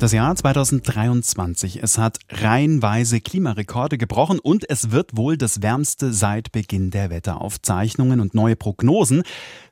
[0.00, 1.82] Das Jahr 2023.
[1.82, 8.20] Es hat reihenweise Klimarekorde gebrochen und es wird wohl das wärmste seit Beginn der Wetteraufzeichnungen
[8.20, 9.24] und neue Prognosen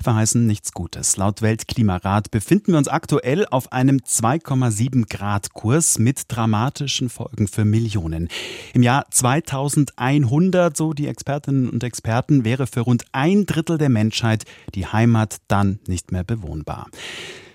[0.02, 1.16] verheißen nichts Gutes.
[1.16, 7.64] Laut Weltklimarat befinden wir uns aktuell auf einem 2,7 Grad Kurs mit dramatischen Folgen für
[7.64, 8.28] Millionen.
[8.74, 14.44] Im Jahr 2100, so die Expertinnen und Experten, wäre für rund ein Drittel der Menschheit
[14.74, 16.88] die Heimat dann nicht mehr bewohnbar.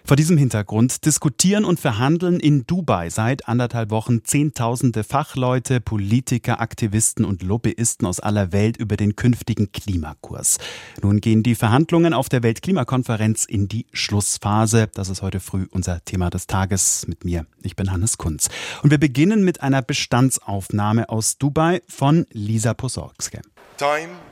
[0.06, 7.24] Vor diesem Hintergrund diskutieren und verhandeln in Dubai seit anderthalb Wochen Zehntausende Fachleute, Politiker, Aktivisten
[7.24, 10.58] und Lobbyisten aus aller Welt über den künftigen Klimakurs.
[11.02, 14.90] Nun gehen die Verhandlungen auf der Weltklimakonferenz in die Schlussphase.
[14.94, 17.46] Das ist heute früh unser Thema des Tages mit mir.
[17.62, 18.50] Ich bin Hannes Kunz.
[18.82, 23.42] Und wir beginnen mit einer Bestandsaufnahme aus Dubai von Lisa Posorgske.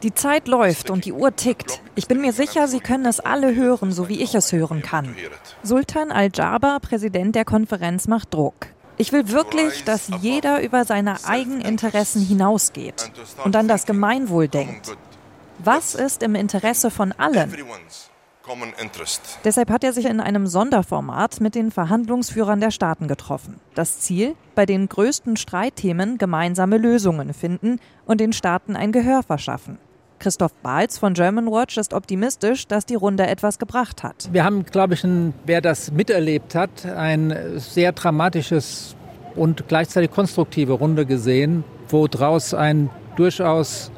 [0.04, 1.82] Die Zeit läuft und die Uhr tickt.
[1.96, 5.16] Ich bin mir sicher, Sie können es alle hören, so wie ich es hören kann.
[5.64, 8.68] Sultan Al-Jaber, Präsident der Konferenz, macht Druck.
[8.98, 13.12] Ich will wirklich, dass jeder über seine Eigeninteressen hinausgeht
[13.44, 14.96] und an das Gemeinwohl denkt.
[15.60, 17.52] Was ist im Interesse von allen?
[19.44, 23.60] Deshalb hat er sich in einem Sonderformat mit den Verhandlungsführern der Staaten getroffen.
[23.76, 29.78] Das Ziel, bei den größten Streitthemen gemeinsame Lösungen finden und den Staaten ein Gehör verschaffen.
[30.20, 34.30] Christoph Balz von Germanwatch ist optimistisch, dass die Runde etwas gebracht hat.
[34.32, 38.96] Wir haben, glaube ich, ein, wer das miterlebt hat, ein sehr dramatisches
[39.36, 43.92] und gleichzeitig konstruktive Runde gesehen, wo daraus ein durchaus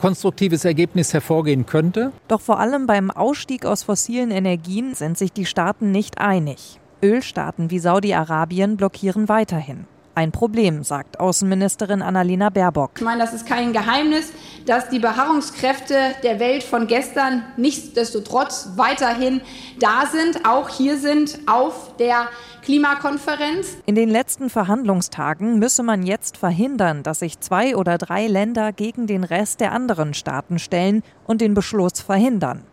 [0.00, 2.12] konstruktives Ergebnis hervorgehen könnte.
[2.26, 6.80] Doch vor allem beim Ausstieg aus fossilen Energien sind sich die Staaten nicht einig.
[7.02, 9.84] Ölstaaten wie Saudi-Arabien blockieren weiterhin.
[10.20, 12.90] Ein Problem, sagt Außenministerin Annalena Baerbock.
[12.96, 14.30] Ich meine, das ist kein Geheimnis,
[14.66, 19.40] dass die Beharrungskräfte der Welt von gestern nichtsdestotrotz weiterhin
[19.78, 22.28] da sind, auch hier sind auf der
[22.62, 23.78] Klimakonferenz.
[23.86, 29.06] In den letzten Verhandlungstagen müsse man jetzt verhindern, dass sich zwei oder drei Länder gegen
[29.06, 32.64] den Rest der anderen Staaten stellen und den Beschluss verhindern.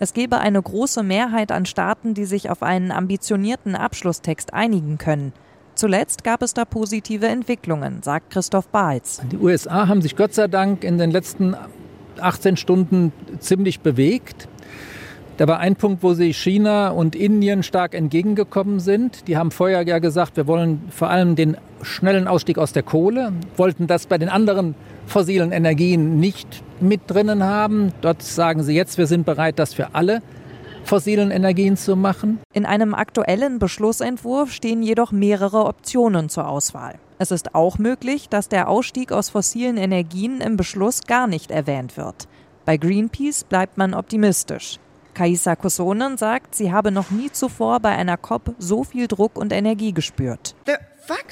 [0.00, 5.32] Es gebe eine große Mehrheit an Staaten, die sich auf einen ambitionierten Abschlusstext einigen können.
[5.80, 9.22] Zuletzt gab es da positive Entwicklungen, sagt Christoph Balz.
[9.32, 11.56] Die USA haben sich Gott sei Dank in den letzten
[12.20, 14.46] 18 Stunden ziemlich bewegt.
[15.38, 19.26] Da war ein Punkt, wo sich China und Indien stark entgegengekommen sind.
[19.26, 23.32] Die haben vorher ja gesagt, wir wollen vor allem den schnellen Ausstieg aus der Kohle,
[23.56, 24.74] wollten das bei den anderen
[25.06, 27.94] fossilen Energien nicht mit drinnen haben.
[28.02, 30.20] Dort sagen sie jetzt, wir sind bereit, das für alle
[30.84, 32.40] fossilen Energien zu machen.
[32.52, 36.98] In einem aktuellen Beschlussentwurf stehen jedoch mehrere Optionen zur Auswahl.
[37.18, 41.96] Es ist auch möglich, dass der Ausstieg aus fossilen Energien im Beschluss gar nicht erwähnt
[41.96, 42.28] wird.
[42.64, 44.78] Bei Greenpeace bleibt man optimistisch.
[45.14, 49.52] Kaisa Kosonen sagt, sie habe noch nie zuvor bei einer COP so viel Druck und
[49.52, 50.54] Energie gespürt.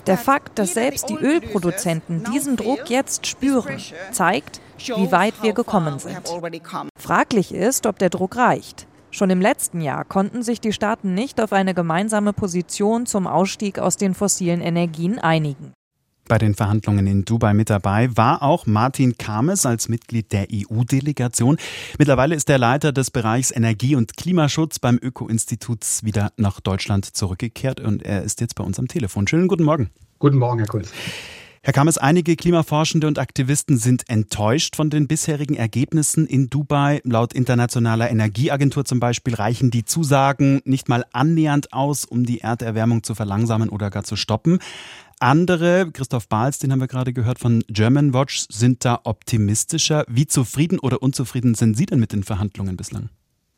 [0.07, 3.79] Der Fakt, dass selbst die Ölproduzenten diesen Druck jetzt spüren,
[4.11, 6.19] zeigt, wie weit wir gekommen sind.
[6.99, 8.88] Fraglich ist, ob der Druck reicht.
[9.11, 13.79] Schon im letzten Jahr konnten sich die Staaten nicht auf eine gemeinsame Position zum Ausstieg
[13.79, 15.73] aus den fossilen Energien einigen.
[16.29, 21.57] Bei den Verhandlungen in Dubai mit dabei war auch Martin Kames als Mitglied der EU-Delegation.
[21.99, 27.81] Mittlerweile ist er Leiter des Bereichs Energie- und Klimaschutz beim Öko-Institut wieder nach Deutschland zurückgekehrt
[27.81, 29.27] und er ist jetzt bei uns am Telefon.
[29.27, 29.89] Schönen guten Morgen.
[30.19, 30.93] Guten Morgen, Herr Kunz.
[31.63, 37.01] Herr Kames, einige Klimaforschende und Aktivisten sind enttäuscht von den bisherigen Ergebnissen in Dubai.
[37.05, 43.03] Laut Internationaler Energieagentur zum Beispiel reichen die Zusagen nicht mal annähernd aus, um die Erderwärmung
[43.03, 44.61] zu verlangsamen oder gar zu stoppen.
[45.19, 50.05] Andere, Christoph Bahls, den haben wir gerade gehört von German Watch, sind da optimistischer.
[50.09, 53.11] Wie zufrieden oder unzufrieden sind Sie denn mit den Verhandlungen bislang?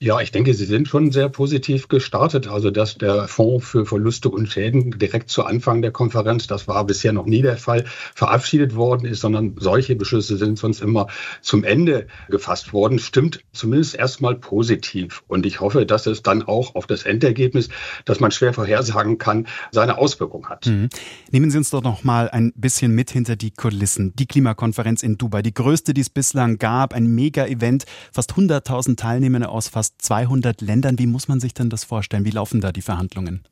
[0.02, 2.48] Ja, ich denke, Sie sind schon sehr positiv gestartet.
[2.48, 6.86] Also, dass der Fonds für Verluste und Schäden direkt zu Anfang der Konferenz, das war
[6.86, 11.08] bisher noch nie der Fall, verabschiedet worden ist, sondern solche Beschlüsse sind sonst immer
[11.42, 15.22] zum Ende gefasst worden, stimmt zumindest erstmal positiv.
[15.28, 17.68] Und ich hoffe, dass es dann auch auf das Endergebnis,
[18.06, 20.64] das man schwer vorhersagen kann, seine Auswirkung hat.
[20.64, 20.88] Mhm.
[21.30, 24.14] Nehmen Sie uns doch noch mal ein bisschen mit hinter die Kulissen.
[24.16, 29.50] Die Klimakonferenz in Dubai, die größte, die es bislang gab, ein Mega-Event, fast 100.000 Teilnehmende
[29.50, 30.98] aus fast fast 200 Ländern.
[30.98, 32.24] Wie muss man sich denn das vorstellen?
[32.24, 33.42] Wie laufen da die Verhandlungen?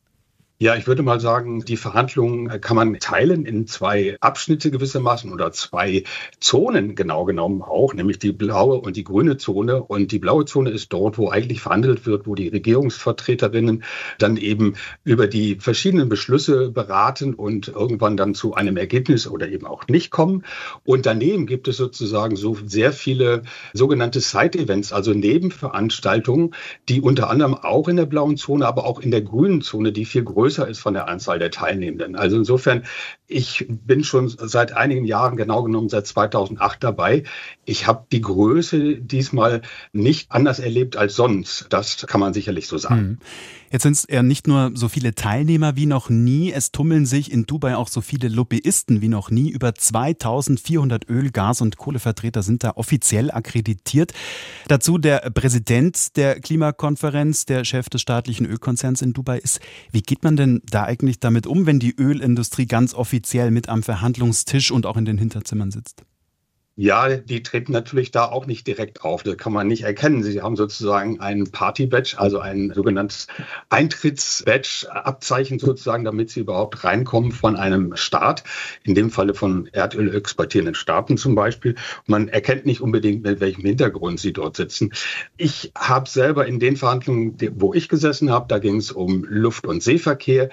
[0.60, 5.52] Ja, ich würde mal sagen, die Verhandlungen kann man teilen in zwei Abschnitte gewissermaßen oder
[5.52, 6.02] zwei
[6.40, 9.80] Zonen genau genommen auch, nämlich die blaue und die grüne Zone.
[9.80, 13.84] Und die blaue Zone ist dort, wo eigentlich verhandelt wird, wo die Regierungsvertreterinnen
[14.18, 14.74] dann eben
[15.04, 20.10] über die verschiedenen Beschlüsse beraten und irgendwann dann zu einem Ergebnis oder eben auch nicht
[20.10, 20.44] kommen.
[20.82, 23.42] Und daneben gibt es sozusagen so sehr viele
[23.74, 26.56] sogenannte Side-Events, also Nebenveranstaltungen,
[26.88, 30.04] die unter anderem auch in der blauen Zone, aber auch in der grünen Zone, die
[30.04, 32.16] viel größer größer ist von der Anzahl der Teilnehmenden.
[32.16, 32.84] Also insofern,
[33.28, 37.24] ich bin schon seit einigen Jahren, genau genommen seit 2008 dabei.
[37.66, 39.60] Ich habe die Größe diesmal
[39.92, 41.66] nicht anders erlebt als sonst.
[41.68, 43.00] Das kann man sicherlich so sagen.
[43.00, 43.18] Mhm.
[43.70, 47.30] Jetzt sind es ja nicht nur so viele Teilnehmer wie noch nie, es tummeln sich
[47.30, 49.50] in Dubai auch so viele Lobbyisten wie noch nie.
[49.50, 54.14] Über 2400 Öl-, Gas- und Kohlevertreter sind da offiziell akkreditiert.
[54.68, 59.60] Dazu der Präsident der Klimakonferenz, der Chef des staatlichen Ölkonzerns in Dubai ist.
[59.92, 63.17] Wie geht man denn da eigentlich damit um, wenn die Ölindustrie ganz offiziell
[63.50, 66.04] mit am Verhandlungstisch und auch in den Hinterzimmern sitzt?
[66.80, 69.24] Ja, die treten natürlich da auch nicht direkt auf.
[69.24, 70.22] Das kann man nicht erkennen.
[70.22, 73.26] Sie haben sozusagen ein Party-Badge, also ein sogenanntes
[73.68, 78.44] Eintritts-Badge-Abzeichen sozusagen, damit sie überhaupt reinkommen von einem Staat,
[78.84, 81.74] in dem Falle von Erdöl exportierenden Staaten zum Beispiel.
[82.06, 84.92] Man erkennt nicht unbedingt, mit welchem Hintergrund sie dort sitzen.
[85.36, 89.66] Ich habe selber in den Verhandlungen, wo ich gesessen habe, da ging es um Luft-
[89.66, 90.48] und Seeverkehr,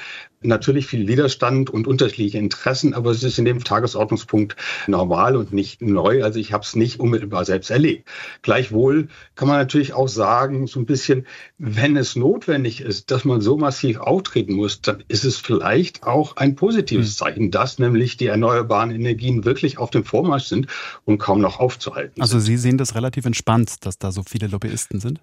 [0.48, 4.56] natürlich viel Widerstand und unterschiedliche Interessen, aber es ist in dem Tagesordnungspunkt
[4.88, 6.24] normal und nicht neu.
[6.24, 8.08] Also ich habe es nicht unmittelbar selbst erlebt.
[8.42, 11.26] Gleichwohl kann man natürlich auch sagen, so ein bisschen,
[11.58, 16.38] wenn es notwendig ist, dass man so massiv auftreten muss, dann ist es vielleicht auch
[16.38, 17.16] ein positives hm.
[17.16, 20.68] Zeichen, dass nämlich die erneuerbaren Energien wirklich auf dem Vormarsch sind
[21.06, 22.22] und kaum noch aufzuhalten.
[22.22, 25.20] Also Sie sehen das relativ entspannt, dass da so viele Lobbyisten sind?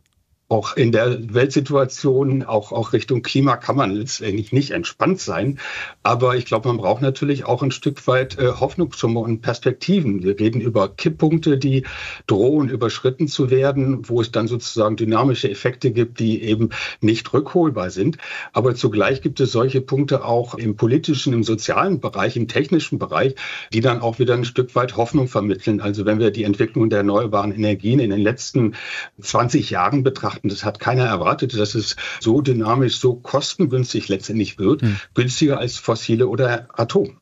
[0.52, 5.58] Auch in der Weltsituation, auch, auch Richtung Klima kann man letztendlich nicht entspannt sein.
[6.02, 10.22] Aber ich glaube, man braucht natürlich auch ein Stück weit äh, Hoffnungssumme und Perspektiven.
[10.22, 11.84] Wir reden über Kipppunkte, die
[12.26, 16.68] drohen überschritten zu werden, wo es dann sozusagen dynamische Effekte gibt, die eben
[17.00, 18.18] nicht rückholbar sind.
[18.52, 23.36] Aber zugleich gibt es solche Punkte auch im politischen, im sozialen Bereich, im technischen Bereich,
[23.72, 25.80] die dann auch wieder ein Stück weit Hoffnung vermitteln.
[25.80, 28.74] Also wenn wir die Entwicklung der erneuerbaren Energien in den letzten
[29.18, 34.58] 20 Jahren betrachten, und das hat keiner erwartet, dass es so dynamisch, so kostengünstig letztendlich
[34.58, 34.96] wird, hm.
[35.14, 37.18] günstiger als fossile oder Atom.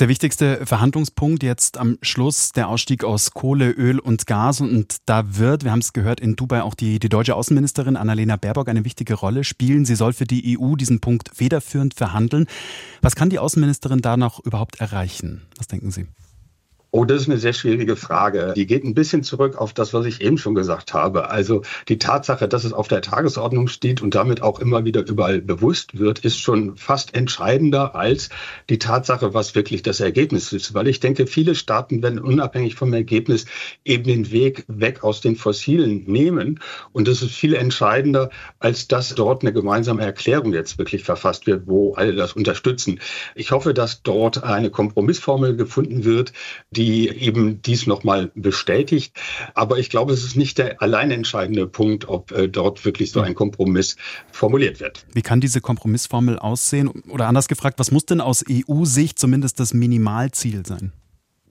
[0.00, 4.60] Der wichtigste Verhandlungspunkt jetzt am Schluss der Ausstieg aus Kohle, Öl und Gas.
[4.60, 8.36] Und da wird, wir haben es gehört, in Dubai auch die, die deutsche Außenministerin Annalena
[8.36, 9.84] Baerbock eine wichtige Rolle spielen.
[9.84, 12.46] Sie soll für die EU diesen Punkt federführend verhandeln.
[13.00, 15.42] Was kann die Außenministerin da noch überhaupt erreichen?
[15.56, 16.06] Was denken Sie?
[16.96, 18.54] Oh, das ist eine sehr schwierige Frage.
[18.56, 21.28] Die geht ein bisschen zurück auf das, was ich eben schon gesagt habe.
[21.28, 25.42] Also die Tatsache, dass es auf der Tagesordnung steht und damit auch immer wieder überall
[25.42, 28.30] bewusst wird, ist schon fast entscheidender als
[28.70, 30.72] die Tatsache, was wirklich das Ergebnis ist.
[30.72, 33.44] Weil ich denke, viele Staaten werden unabhängig vom Ergebnis
[33.84, 36.60] eben den Weg weg aus den Fossilen nehmen.
[36.92, 41.66] Und das ist viel entscheidender, als dass dort eine gemeinsame Erklärung jetzt wirklich verfasst wird,
[41.66, 43.00] wo alle das unterstützen.
[43.34, 46.32] Ich hoffe, dass dort eine Kompromissformel gefunden wird,
[46.70, 49.12] die die eben dies nochmal bestätigt.
[49.54, 53.20] Aber ich glaube, es ist nicht der allein entscheidende Punkt, ob äh, dort wirklich so
[53.20, 53.96] ein Kompromiss
[54.30, 55.04] formuliert wird.
[55.12, 56.88] Wie kann diese Kompromissformel aussehen?
[57.08, 60.92] Oder anders gefragt, was muss denn aus EU-Sicht zumindest das Minimalziel sein?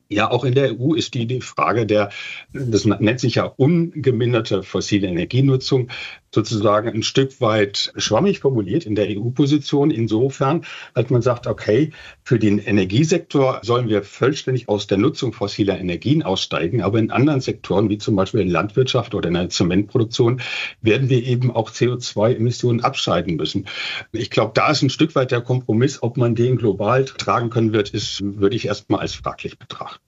[0.07, 2.11] Ja, auch in der EU ist die, die Frage der,
[2.53, 5.89] das nennt sich ja ungeminderte fossile Energienutzung,
[6.35, 9.89] sozusagen ein Stück weit schwammig formuliert in der EU-Position.
[9.89, 11.91] Insofern, als man sagt, okay,
[12.23, 17.41] für den Energiesektor sollen wir vollständig aus der Nutzung fossiler Energien aussteigen, aber in anderen
[17.41, 20.41] Sektoren, wie zum Beispiel in Landwirtschaft oder in der Zementproduktion,
[20.81, 23.65] werden wir eben auch CO2-Emissionen abscheiden müssen.
[24.11, 27.73] Ich glaube, da ist ein Stück weit der Kompromiss, ob man den global tragen können
[27.73, 30.03] wird, ist, würde ich erstmal als fraglich betrachten.